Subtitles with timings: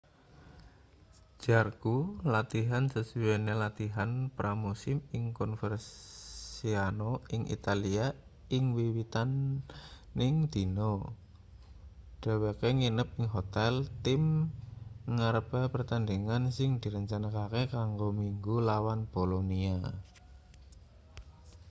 [1.45, 1.97] jarque
[2.33, 8.05] latihan sasuwene latihan pra-musim ing coverciano ing italia
[8.55, 10.91] ing wiwitaning dina
[12.21, 14.23] dheweke nginep ing hotel tim
[15.15, 19.77] ngarepe pertandhingan sing direncanakake kanggo minggu lawan bolonia